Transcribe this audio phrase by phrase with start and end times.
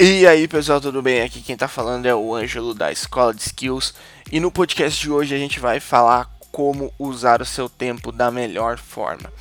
[0.00, 1.22] E aí pessoal, tudo bem?
[1.22, 3.94] Aqui quem tá falando é o Ângelo da Escola de Skills
[4.30, 8.28] e no podcast de hoje a gente vai falar como usar o seu tempo da
[8.28, 9.32] melhor forma.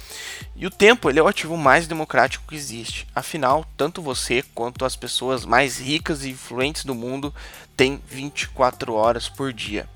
[0.56, 3.08] E o tempo ele é o ativo mais democrático que existe.
[3.16, 7.34] Afinal, tanto você quanto as pessoas mais ricas e influentes do mundo
[7.76, 9.90] têm 24 horas por dia.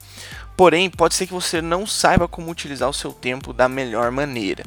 [0.56, 4.64] Porém, pode ser que você não saiba como utilizar o seu tempo da melhor maneira.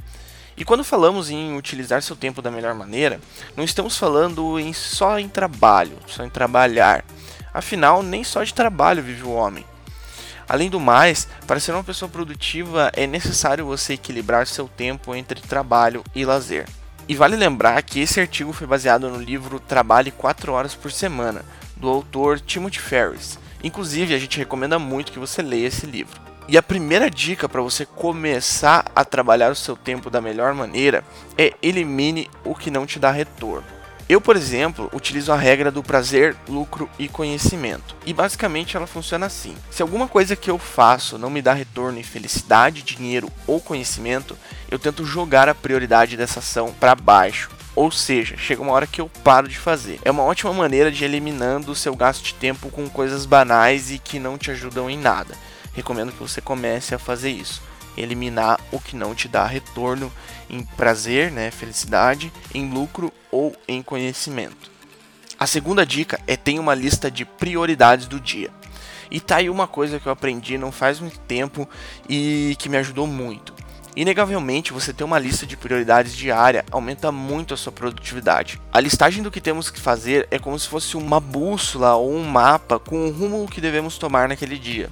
[0.56, 3.20] E quando falamos em utilizar seu tempo da melhor maneira,
[3.56, 7.04] não estamos falando em só em trabalho, só em trabalhar.
[7.52, 9.64] Afinal, nem só de trabalho vive o homem.
[10.48, 15.40] Além do mais, para ser uma pessoa produtiva é necessário você equilibrar seu tempo entre
[15.40, 16.66] trabalho e lazer.
[17.08, 21.44] E vale lembrar que esse artigo foi baseado no livro Trabalhe 4 Horas por Semana,
[21.76, 23.38] do autor Timothy Ferris.
[23.62, 26.29] Inclusive, a gente recomenda muito que você leia esse livro.
[26.50, 31.04] E a primeira dica para você começar a trabalhar o seu tempo da melhor maneira
[31.38, 33.68] é elimine o que não te dá retorno.
[34.08, 37.94] Eu, por exemplo, utilizo a regra do prazer, lucro e conhecimento.
[38.04, 42.00] E basicamente ela funciona assim: se alguma coisa que eu faço não me dá retorno
[42.00, 44.36] em felicidade, dinheiro ou conhecimento,
[44.68, 47.48] eu tento jogar a prioridade dessa ação para baixo.
[47.76, 50.00] Ou seja, chega uma hora que eu paro de fazer.
[50.04, 54.00] É uma ótima maneira de eliminando o seu gasto de tempo com coisas banais e
[54.00, 55.36] que não te ajudam em nada
[55.72, 57.62] recomendo que você comece a fazer isso.
[57.96, 60.12] Eliminar o que não te dá retorno
[60.48, 64.70] em prazer, né, felicidade, em lucro ou em conhecimento.
[65.38, 68.50] A segunda dica é ter uma lista de prioridades do dia.
[69.10, 71.68] E tá aí uma coisa que eu aprendi não faz muito tempo
[72.08, 73.54] e que me ajudou muito.
[73.96, 78.60] Inegavelmente, você ter uma lista de prioridades diária aumenta muito a sua produtividade.
[78.72, 82.22] A listagem do que temos que fazer é como se fosse uma bússola ou um
[82.22, 84.90] mapa com o rumo que devemos tomar naquele dia.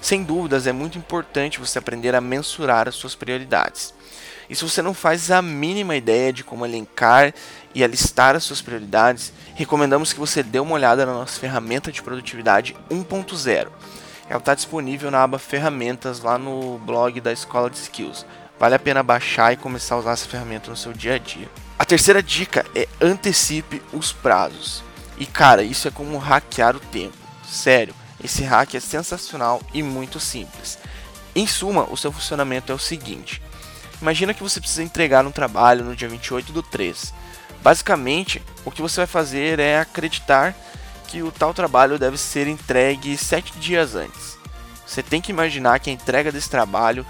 [0.00, 3.92] Sem dúvidas, é muito importante você aprender a mensurar as suas prioridades.
[4.48, 7.34] E se você não faz a mínima ideia de como elencar
[7.74, 12.02] e alistar as suas prioridades, recomendamos que você dê uma olhada na nossa ferramenta de
[12.02, 13.68] produtividade 1.0.
[14.28, 18.24] Ela está disponível na aba Ferramentas lá no blog da Escola de Skills.
[18.58, 21.48] Vale a pena baixar e começar a usar essa ferramenta no seu dia a dia.
[21.78, 24.82] A terceira dica é antecipe os prazos.
[25.18, 27.16] E cara, isso é como hackear o tempo.
[27.46, 30.78] Sério, esse hack é sensacional e muito simples.
[31.34, 33.42] Em suma, o seu funcionamento é o seguinte:
[34.00, 37.14] imagina que você precisa entregar um trabalho no dia 28 do 3.
[37.62, 40.54] Basicamente, o que você vai fazer é acreditar
[41.06, 44.38] que o tal trabalho deve ser entregue 7 dias antes.
[44.86, 47.04] Você tem que imaginar que a entrega desse trabalho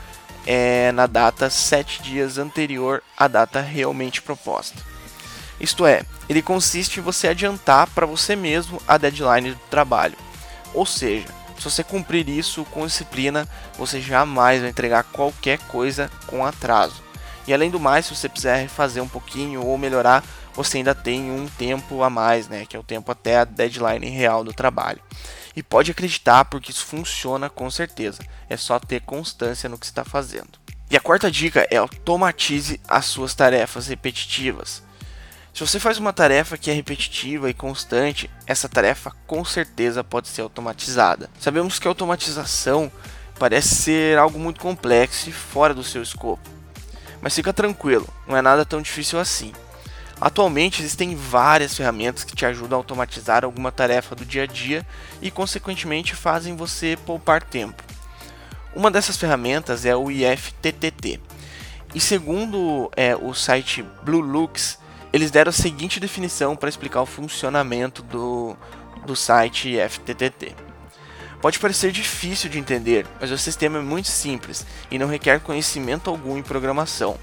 [0.46, 4.76] é na data 7 dias anterior à data realmente proposta.
[5.60, 10.16] Isto é, ele consiste em você adiantar para você mesmo a deadline do trabalho.
[10.74, 16.44] Ou seja, se você cumprir isso com disciplina, você jamais vai entregar qualquer coisa com
[16.44, 17.02] atraso.
[17.46, 20.22] E além do mais, se você quiser refazer um pouquinho ou melhorar,
[20.54, 24.08] você ainda tem um tempo a mais, né, que é o tempo até a deadline
[24.08, 25.00] real do trabalho.
[25.56, 28.22] E pode acreditar porque isso funciona com certeza.
[28.48, 30.58] É só ter constância no que está fazendo.
[30.90, 34.82] E a quarta dica é automatize as suas tarefas repetitivas.
[35.58, 40.28] Se você faz uma tarefa que é repetitiva e constante, essa tarefa com certeza pode
[40.28, 41.28] ser automatizada.
[41.40, 42.92] Sabemos que a automatização
[43.40, 46.48] parece ser algo muito complexo e fora do seu escopo.
[47.20, 49.52] Mas fica tranquilo, não é nada tão difícil assim.
[50.20, 54.86] Atualmente existem várias ferramentas que te ajudam a automatizar alguma tarefa do dia a dia
[55.20, 57.82] e, consequentemente, fazem você poupar tempo.
[58.76, 61.20] Uma dessas ferramentas é o IFTTT.
[61.92, 64.78] E segundo é, o site Bluelux,
[65.12, 68.56] eles deram a seguinte definição para explicar o funcionamento do,
[69.06, 70.54] do site FTTT.
[71.40, 76.10] Pode parecer difícil de entender, mas o sistema é muito simples e não requer conhecimento
[76.10, 77.16] algum em programação.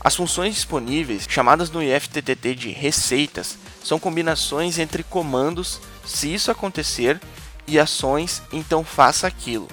[0.00, 7.18] As funções disponíveis, chamadas no IFTTT de receitas, são combinações entre comandos, se isso acontecer,
[7.66, 9.66] e ações, então faça aquilo.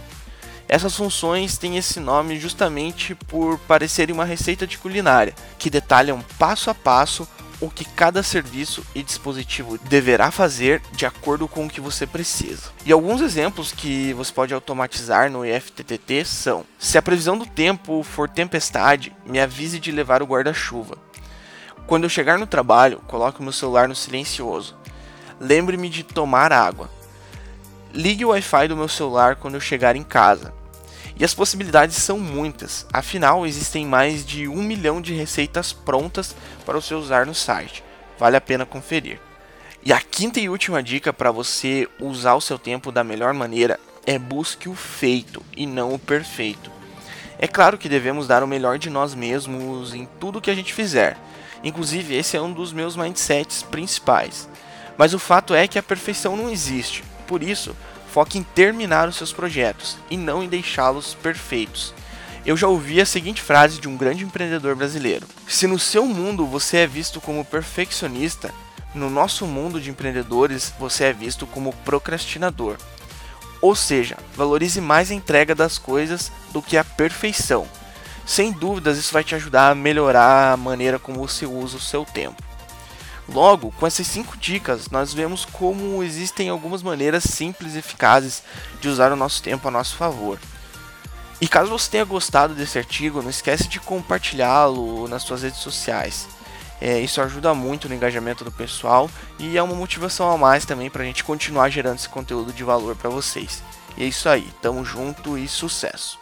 [0.69, 6.69] Essas funções têm esse nome justamente por parecerem uma receita de culinária, que detalham passo
[6.69, 7.28] a passo
[7.61, 12.72] o que cada serviço e dispositivo deverá fazer de acordo com o que você precisa.
[12.85, 18.03] E alguns exemplos que você pode automatizar no IFTTT são: se a previsão do tempo
[18.03, 20.97] for tempestade, me avise de levar o guarda-chuva.
[21.85, 24.75] Quando eu chegar no trabalho, coloque meu celular no silencioso.
[25.40, 26.90] Lembre-me de tomar água.
[27.93, 30.53] Ligue o Wi-Fi do meu celular quando eu chegar em casa.
[31.22, 36.35] E as possibilidades são muitas, afinal existem mais de um milhão de receitas prontas
[36.66, 37.84] para você usar no site.
[38.18, 39.20] Vale a pena conferir.
[39.85, 43.79] E a quinta e última dica para você usar o seu tempo da melhor maneira
[44.03, 46.72] é busque o feito e não o perfeito.
[47.38, 50.74] É claro que devemos dar o melhor de nós mesmos em tudo que a gente
[50.74, 51.16] fizer.
[51.64, 54.50] Inclusive, esse é um dos meus mindsets principais.
[54.97, 57.03] Mas o fato é que a perfeição não existe.
[57.28, 57.76] Por isso,
[58.11, 61.93] foque em terminar os seus projetos e não em deixá-los perfeitos.
[62.46, 66.46] Eu já ouvi a seguinte frase de um grande empreendedor brasileiro: Se no seu mundo
[66.46, 68.53] você é visto como perfeccionista,
[68.93, 72.78] no nosso mundo de empreendedores você é visto como procrastinador.
[73.61, 77.67] Ou seja, valorize mais a entrega das coisas do que a perfeição.
[78.25, 82.03] Sem dúvidas, isso vai te ajudar a melhorar a maneira como você usa o seu
[82.03, 82.41] tempo.
[83.33, 88.43] Logo, com essas 5 dicas, nós vemos como existem algumas maneiras simples e eficazes
[88.81, 90.37] de usar o nosso tempo a nosso favor.
[91.39, 96.28] E caso você tenha gostado desse artigo, não esquece de compartilhá-lo nas suas redes sociais.
[96.79, 100.89] É, isso ajuda muito no engajamento do pessoal e é uma motivação a mais também
[100.89, 103.63] para a gente continuar gerando esse conteúdo de valor para vocês.
[103.95, 106.21] E é isso aí, tamo junto e sucesso!